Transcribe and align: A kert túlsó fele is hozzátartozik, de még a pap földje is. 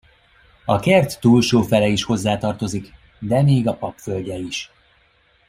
A 0.65 0.79
kert 0.79 1.19
túlsó 1.19 1.61
fele 1.61 1.87
is 1.87 2.03
hozzátartozik, 2.03 2.93
de 3.19 3.41
még 3.41 3.67
a 3.67 3.75
pap 3.77 3.97
földje 3.97 4.35
is. 4.37 4.71